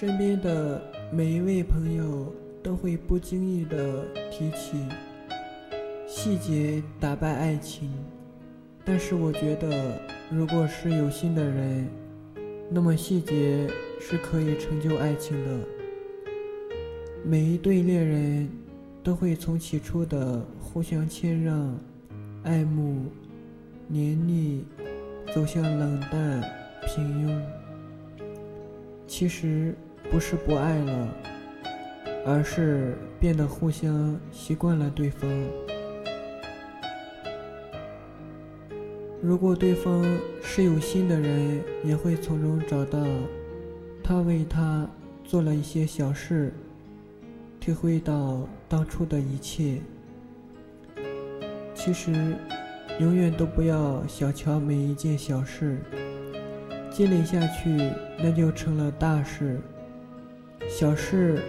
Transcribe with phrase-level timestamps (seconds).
[0.00, 0.80] 身边的
[1.12, 4.78] 每一位朋友都会不经意的提起
[6.06, 7.90] 细节打败爱情，
[8.82, 11.86] 但是我觉得，如果是有心的人，
[12.70, 13.68] 那么细节
[14.00, 15.68] 是可以成就爱情的。
[17.22, 18.48] 每一对恋人
[19.02, 21.78] 都会从起初的互相谦让、
[22.42, 23.04] 爱慕、
[23.86, 24.64] 黏腻，
[25.34, 26.42] 走向冷淡、
[26.86, 27.38] 平庸。
[29.06, 29.74] 其实
[30.10, 31.08] 不是不爱了，
[32.26, 35.30] 而是变得互相习惯了对方。
[39.22, 40.04] 如果对方
[40.42, 43.06] 是有心的人，也会从中找到
[44.02, 44.88] 他为他
[45.22, 46.52] 做了一些小事，
[47.60, 49.78] 体会到当初的一切。
[51.72, 52.34] 其实，
[52.98, 55.78] 永远都不要小瞧每一件小事，
[56.90, 59.60] 积累下去，那就成了大事。
[60.70, 61.42] 小事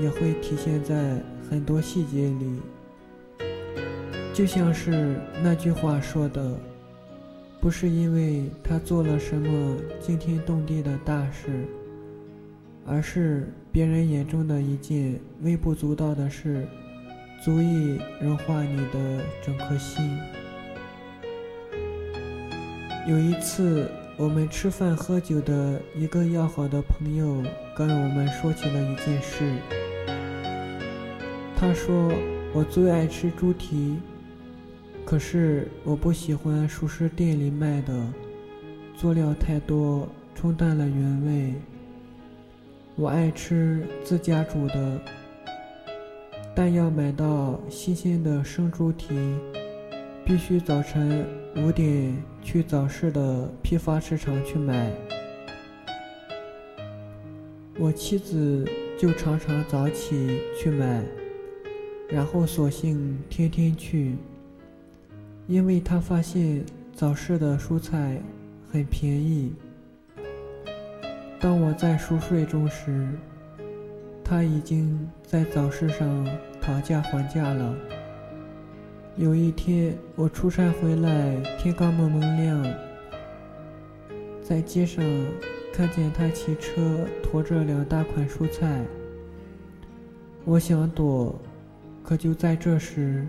[0.00, 2.60] 也会体现在很多细节里，
[4.32, 6.56] 就像是那句话说的。
[7.58, 11.64] 不是因为他做了什么惊天动地的大事，
[12.86, 16.64] 而是别人眼中的一件微不足道的事，
[17.42, 20.16] 足以融化你的整颗心。
[23.08, 27.42] 有一次，我们吃饭喝酒的一个要好的朋友
[27.76, 29.44] 跟我们说起了一件事。
[31.54, 32.10] 他说
[32.54, 33.98] ：“我最爱吃猪蹄。”
[35.04, 37.94] 可是我不喜欢熟食店里卖的，
[38.96, 41.54] 佐料太多，冲淡了原味。
[42.96, 45.00] 我爱吃自家煮的，
[46.54, 49.14] 但要买到新鲜的生猪蹄，
[50.24, 54.90] 必须早晨五点去早市的批发市场去买。
[57.78, 58.64] 我妻子
[58.98, 61.02] 就常常早起去买，
[62.08, 64.16] 然后索性天天去。
[65.46, 68.20] 因为她发现早市的蔬菜
[68.72, 69.52] 很便宜。
[71.38, 73.10] 当我在熟睡中时，
[74.24, 76.26] 她已经在早市上
[76.60, 77.76] 讨价还价了。
[79.16, 82.74] 有一天我出差回来，天刚蒙蒙亮，
[84.42, 85.04] 在街上
[85.76, 88.82] 看见他骑车驮着两大捆蔬菜，
[90.46, 91.38] 我想躲，
[92.02, 93.26] 可就在这时。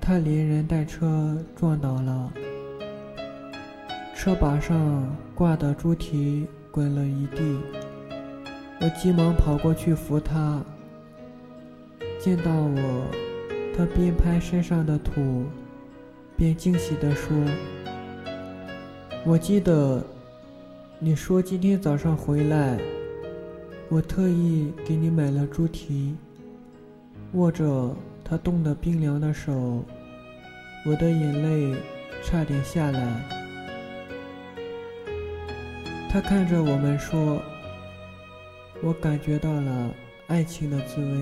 [0.00, 2.32] 他连人带车撞倒了，
[4.14, 7.60] 车把上挂的猪蹄滚了一地。
[8.80, 10.64] 我急忙跑过去扶他，
[12.18, 13.04] 见到我，
[13.76, 15.44] 他边拍身上的土，
[16.38, 17.36] 边惊喜地说
[19.26, 20.02] ：“我记得
[20.98, 22.80] 你说今天早上回来，
[23.90, 26.16] 我特意给你买了猪蹄。”
[27.34, 29.84] 握着他冻得冰凉的手。
[30.86, 31.76] 我的眼泪
[32.24, 33.22] 差点下来。
[36.08, 37.42] 他看着我们说
[38.82, 39.94] ：“我感觉到了
[40.28, 41.20] 爱情的滋味。”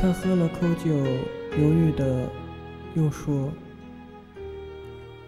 [0.00, 0.90] 他喝了口酒，
[1.60, 2.30] 犹豫的
[2.94, 3.52] 又说：“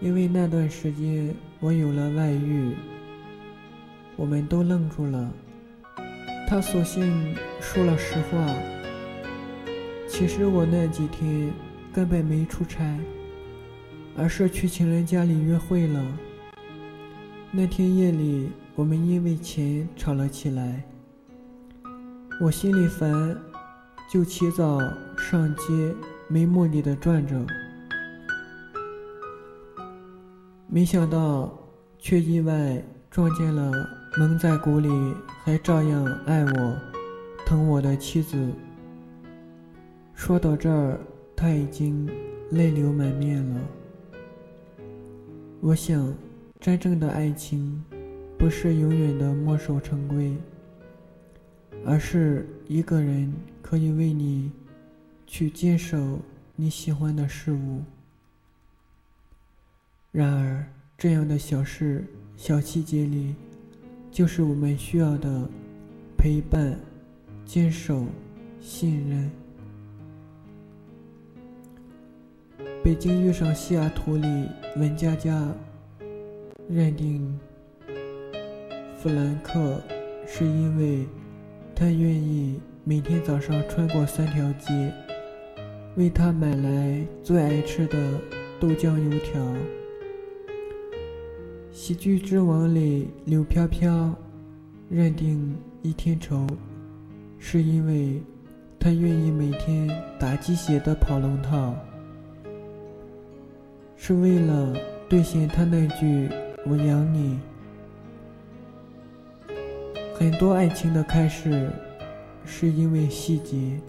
[0.01, 2.75] 因为那段时间我有了外遇。”
[4.15, 5.31] 我们都愣住了。
[6.47, 8.55] 他索性说了实话。
[10.07, 11.51] 其实我那几天
[11.93, 12.97] 根本没出差，
[14.15, 16.03] 而是去情人家里约会了。
[17.51, 20.83] 那天夜里，我们因为钱吵了起来。
[22.41, 23.37] 我心里烦，
[24.11, 24.79] 就起早
[25.17, 25.93] 上街，
[26.27, 27.45] 没目的的转着。
[30.69, 31.57] 没想到，
[31.97, 33.71] 却意外撞见了
[34.17, 34.89] 蒙在鼓里
[35.43, 36.77] 还照样爱我、
[37.45, 38.51] 疼我的妻子。
[40.13, 40.99] 说到这儿，
[41.37, 42.05] 他已经
[42.51, 43.61] 泪流满面了。
[45.61, 46.13] 我想，
[46.59, 47.81] 真正的爱情，
[48.37, 50.35] 不是永远的墨守成规，
[51.85, 54.51] 而是一个人可以为你
[55.25, 56.19] 去坚守
[56.57, 57.81] 你喜欢的事物。
[60.17, 60.65] 然而，
[60.97, 62.03] 这样的小事、
[62.35, 63.35] 小细节里，
[64.09, 65.47] 就是我们需要的
[66.17, 66.75] 陪伴、
[67.45, 68.03] 坚守、
[68.59, 69.29] 信任。
[72.83, 75.53] 北京遇上西雅图里，文佳佳
[76.67, 77.39] 认定
[78.97, 79.79] 弗兰克
[80.25, 81.05] 是因为
[81.75, 84.91] 他愿意每天早上穿过三条街，
[85.95, 88.19] 为他买来最爱吃的
[88.59, 89.55] 豆浆油条。
[91.79, 94.11] 喜剧之王里，柳飘飘
[94.89, 96.47] 认定一天仇，
[97.37, 98.19] 是因为
[98.79, 99.87] 他愿意每天
[100.19, 101.75] 打鸡血的跑龙套，
[103.95, 104.75] 是为了
[105.07, 106.27] 兑现他那句
[106.65, 107.39] “我养你”。
[110.17, 111.69] 很多爱情的开始，
[112.43, 113.79] 是因为细节。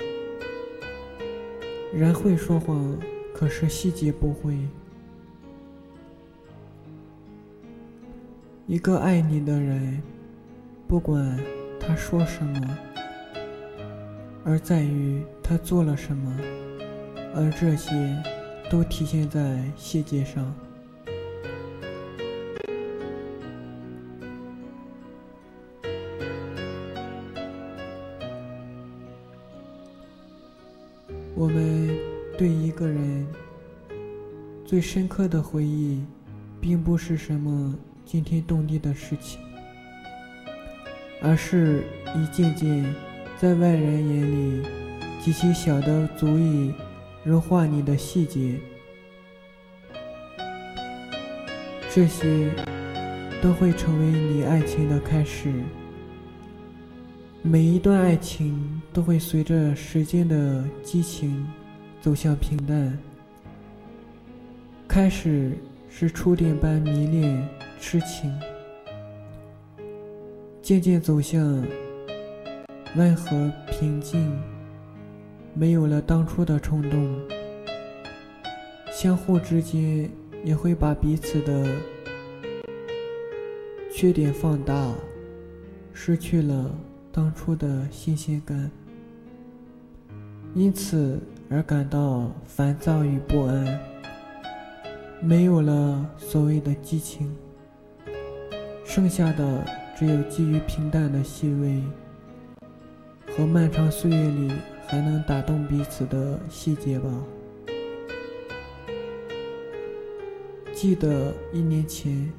[1.95, 2.95] 人会说谎，
[3.33, 4.59] 可是细节不会。
[8.69, 9.99] 一个爱你的人，
[10.87, 11.41] 不管
[11.81, 12.79] 他说什么，
[14.45, 16.37] 而在于他做了什么，
[17.35, 17.91] 而这些
[18.71, 20.55] 都体现在细节上。
[31.35, 31.89] 我们
[32.37, 33.27] 对一个人
[34.63, 36.05] 最深刻的回忆，
[36.61, 37.75] 并不是什么
[38.09, 39.39] 惊天动地的事情，
[41.21, 41.85] 而是
[42.17, 42.83] 一件件
[43.37, 44.67] 在外人眼里
[45.21, 46.73] 极其小的、足以
[47.23, 48.59] 融化你的细节。
[51.91, 52.51] 这些
[53.43, 55.53] 都会成为你爱情的开始。
[57.43, 61.47] 每一段爱情都会随着时间的激情
[62.01, 62.99] 走向平淡。
[64.89, 65.53] 开始
[65.91, 67.47] 是触电般迷恋、
[67.81, 68.33] 痴情，
[70.61, 71.65] 渐渐走向
[72.97, 74.39] 温和平静，
[75.55, 77.17] 没有了当初的冲动。
[78.91, 80.11] 相互之间
[80.45, 81.67] 也会把彼此的
[83.93, 84.93] 缺点放大，
[85.93, 86.71] 失去了。
[87.11, 88.71] 当初的新鲜感，
[90.55, 91.19] 因此
[91.51, 93.81] 而感到烦躁与不安，
[95.21, 97.35] 没有了所谓的激情，
[98.89, 99.63] 剩下的
[99.95, 101.83] 只有基于平淡的细微
[103.31, 104.51] 和漫长岁月里
[104.87, 107.11] 还能打动彼此的细节吧。
[110.73, 112.33] 记得一年前，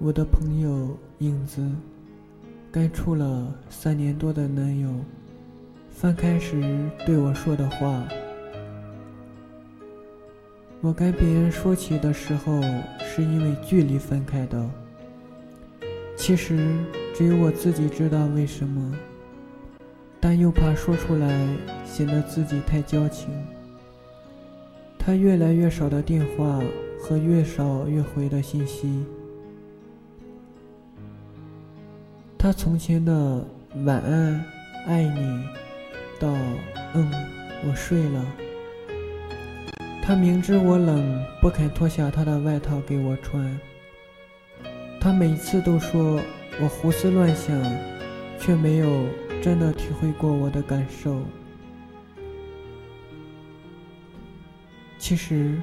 [0.00, 1.64] 我的朋友影子。
[2.72, 4.90] 该处了三年多的男友，
[5.88, 8.02] 翻开时对我说的话，
[10.80, 12.60] 我跟别人说起的时候，
[12.98, 14.68] 是因为距离分开的。
[16.24, 16.56] 其实
[17.12, 18.94] 只有我自己知道为什么，
[20.20, 21.48] 但又怕说出来
[21.84, 23.28] 显得自己太矫情。
[24.96, 26.62] 他越来越少的电话
[26.96, 29.04] 和越少越回的信息。
[32.38, 33.44] 他从前的
[33.84, 34.44] 晚安，
[34.86, 35.44] 爱你，
[36.20, 36.32] 到
[36.94, 37.10] 嗯，
[37.68, 38.24] 我睡了。
[40.00, 43.58] 他明知我冷，不肯脱下他的外套给我穿。
[45.02, 46.20] 他每次都说
[46.60, 47.60] 我胡思乱想，
[48.38, 49.04] 却没有
[49.42, 51.20] 真的体会过我的感受。
[54.98, 55.58] 其实，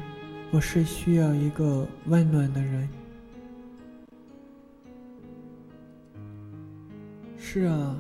[0.52, 2.90] 我是需要一个温暖的人。
[7.38, 7.96] 是啊，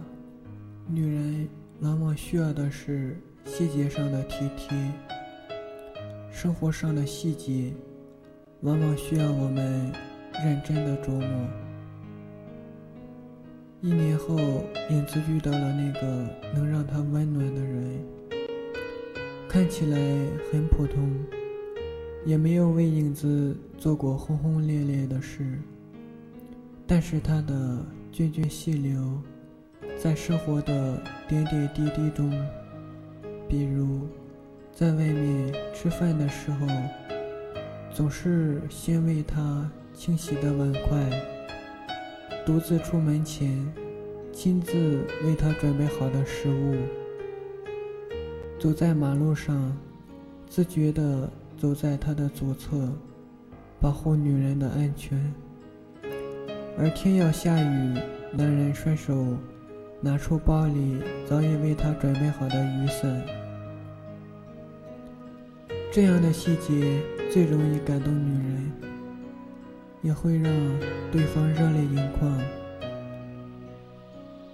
[0.90, 1.48] 女人
[1.80, 4.78] 往往需要的是细节上的体贴，
[6.30, 7.72] 生活上的细节，
[8.60, 9.90] 往往需要我们
[10.44, 11.48] 认真的琢磨。
[13.81, 14.38] 一年后，
[14.90, 18.00] 影子遇到了那个能让他温暖的人，
[19.48, 19.98] 看起来
[20.52, 21.10] 很普通，
[22.26, 25.58] 也没有为影子做过轰轰烈烈的事，
[26.86, 29.22] 但是他的涓涓细流。
[29.98, 32.31] 在生活的点点滴滴中，
[33.50, 34.08] 比如
[34.74, 36.68] 在外面吃饭的时候，
[37.92, 39.69] 总是先为他
[40.00, 40.98] 清洗的碗筷；
[42.46, 43.70] 独自出门前，
[44.32, 46.78] 亲自为他准备好的食物；
[48.58, 49.78] 走在马路上，
[50.48, 52.90] 自觉地走在他的左侧，
[53.82, 55.20] 保护女人的安全；
[56.78, 58.00] 而天要下雨，
[58.32, 59.14] 男人顺手。
[60.02, 63.22] 拿出包里早已为他准备好的雨伞，
[65.92, 68.72] 这样的细节最容易感动女人，
[70.02, 70.44] 也会让
[71.12, 72.40] 对方热泪盈眶，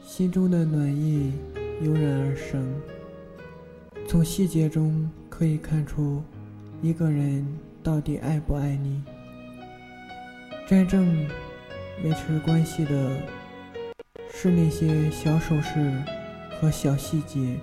[0.04, 1.34] 心中的暖意
[1.82, 2.64] 油然而生。
[4.08, 6.24] 从细节中可以看出，
[6.82, 7.46] 一个人
[7.82, 9.04] 到底爱不爱你。
[10.68, 11.28] 真正
[12.04, 13.12] 维持关系的。
[14.38, 15.92] 是那些小手势
[16.60, 17.56] 和小细节，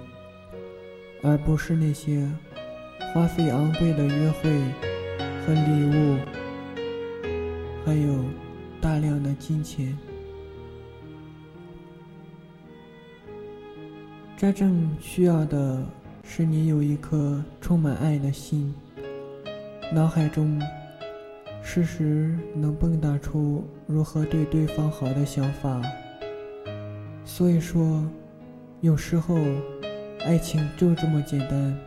[1.23, 2.27] 而不是那些
[3.13, 4.51] 花费昂贵的约会
[5.45, 6.17] 和礼物，
[7.85, 8.25] 还有
[8.81, 9.97] 大量的金钱。
[14.37, 15.85] 真正需要的
[16.25, 18.75] 是你有一颗充满爱的心，
[19.93, 20.61] 脑海中
[21.63, 25.81] 时时能蹦跶出如何对对方好的想法。
[27.25, 28.05] 所以说，
[28.81, 29.37] 有时候
[30.25, 31.79] 爱情就这么简单。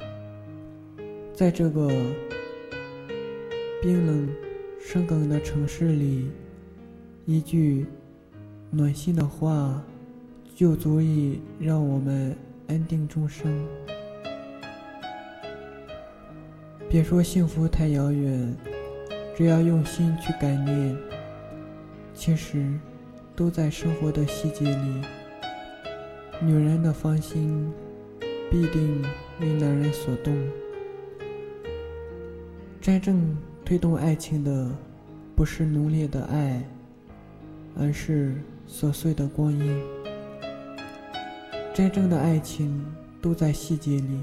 [1.33, 1.89] 在这个
[3.81, 4.29] 冰冷、
[4.87, 6.29] 生梗的城市里，
[7.25, 7.87] 一句
[8.69, 9.83] 暖心的话
[10.55, 12.37] 就足以让我们
[12.67, 13.51] 安定终生。
[16.87, 18.55] 别说幸福太遥远，
[19.35, 20.95] 只要用心去感念，
[22.13, 22.63] 其实
[23.35, 25.01] 都在生活的细节里。
[26.39, 27.73] 女人的芳心
[28.51, 29.03] 必定
[29.41, 30.31] 为男人所动。
[32.79, 34.69] 真正推动爱情的，
[35.35, 36.63] 不是浓烈的爱，
[37.75, 38.35] 而是
[38.69, 39.81] 琐碎的光阴。
[41.73, 42.85] 真正的爱情
[43.19, 44.19] 都在细节里。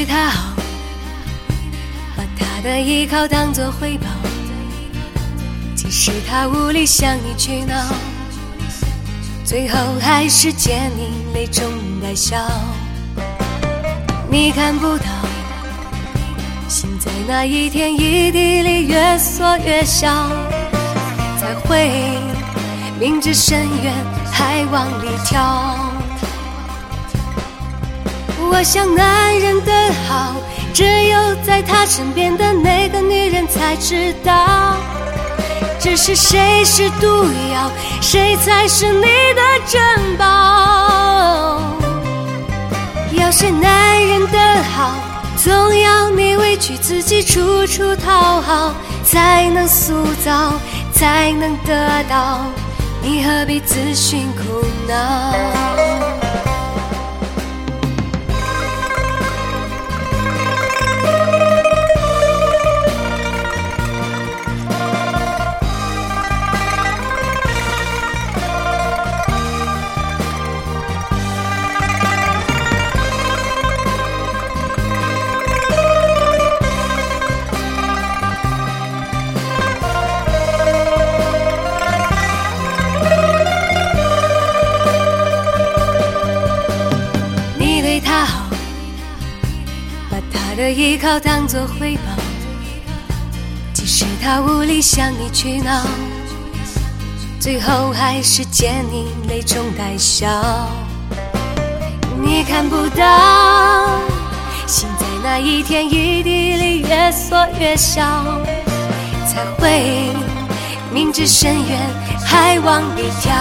[0.00, 0.54] 对他好，
[2.16, 4.06] 把他的依靠当作回报，
[5.76, 7.74] 即使他无力向你取闹，
[9.44, 11.70] 最后还是见你泪中
[12.02, 12.38] 带笑。
[14.30, 15.04] 你看不到，
[16.66, 20.30] 心在那一天一地里越缩越小，
[21.38, 21.90] 才会
[22.98, 23.92] 明知深渊
[24.32, 25.76] 还往里跳。
[28.50, 29.72] 我想男人的
[30.08, 30.36] 好。
[30.72, 34.76] 只有在他身边的那个女人才知道，
[35.80, 37.70] 只是谁是毒药，
[38.00, 40.26] 谁才是你的珍宝。
[43.12, 44.92] 要是男人的好，
[45.36, 48.72] 总要你委屈自己，处处讨好，
[49.04, 50.52] 才能塑造，
[50.94, 52.46] 才能得到，
[53.02, 56.29] 你何必自寻苦恼？
[90.80, 92.22] 依靠当作回报，
[93.74, 95.82] 即使他无力向你取闹，
[97.38, 100.26] 最后还是见你泪中带笑。
[102.22, 104.00] 你看不到，
[104.66, 108.00] 心在那一天一地里越缩越小，
[109.28, 110.14] 才会
[110.90, 111.78] 明知深渊
[112.24, 113.34] 还往里跳。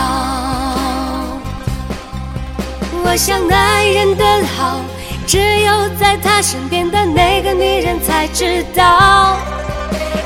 [3.01, 4.25] 我想男人的
[4.57, 4.81] 好。
[5.29, 9.37] 只有在他身边的那个女人才知道，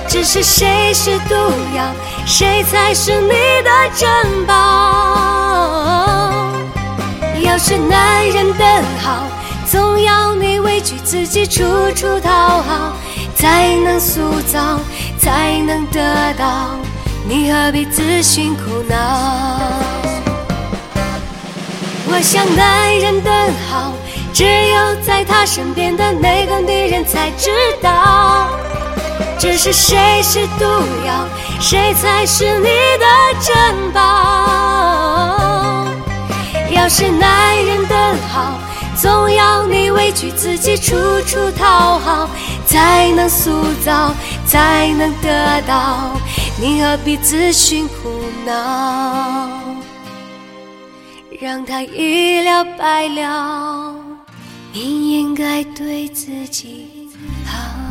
[0.08, 1.36] 只是谁是毒
[1.76, 1.84] 药，
[2.26, 3.34] 谁才是你
[3.66, 4.08] 的珍
[4.46, 4.54] 宝。
[7.42, 8.64] 要是男人的
[9.02, 9.28] 好，
[9.70, 12.32] 总要你委屈自己，处处讨
[12.62, 12.94] 好，
[13.36, 14.80] 才能塑造，
[15.20, 16.78] 才能得到，
[17.28, 18.96] 你何必自寻苦恼？
[22.08, 23.30] 我想男人的
[23.70, 23.92] 好。
[24.34, 27.52] 只有在他身边的那个女人才知
[27.84, 28.50] 道，
[29.38, 30.66] 只是谁是毒
[31.06, 31.28] 药，
[31.60, 33.06] 谁才是你的
[33.40, 34.02] 珍宝。
[36.72, 37.96] 要是男人的
[38.34, 38.58] 好，
[39.00, 40.96] 总要你委屈自己，处
[41.28, 42.28] 处讨好，
[42.66, 43.52] 才能塑
[43.86, 44.12] 造，
[44.48, 46.10] 才能得到，
[46.60, 47.94] 你何必自寻苦
[48.46, 49.48] 恼，
[51.40, 54.03] 让他一了百了。
[54.76, 56.88] 你应该对自己
[57.46, 57.83] 好。